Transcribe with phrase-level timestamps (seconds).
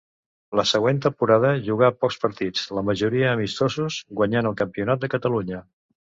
[0.59, 5.63] La següent temporada jugà pocs partits, la majoria amistosos, guanyant el Campionat de Catalunya.